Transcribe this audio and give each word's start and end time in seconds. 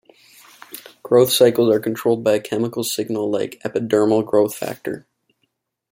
Growth 1.03 1.31
cycles 1.31 1.71
are 1.71 1.79
controlled 1.79 2.23
by 2.23 2.33
a 2.33 2.39
chemical 2.39 2.83
signal 2.83 3.29
like 3.29 3.61
epidermal 3.63 4.25
growth 4.25 4.55
factor. 4.55 5.05